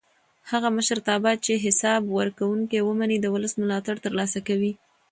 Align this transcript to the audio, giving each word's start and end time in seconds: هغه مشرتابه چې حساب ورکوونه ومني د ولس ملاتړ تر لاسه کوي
هغه 0.51 0.69
مشرتابه 0.77 1.31
چې 1.45 1.53
حساب 1.65 2.01
ورکوونه 2.19 2.63
ومني 2.87 3.17
د 3.21 3.25
ولس 3.35 3.53
ملاتړ 3.61 3.95
تر 4.05 4.11
لاسه 4.19 4.39
کوي 4.47 4.71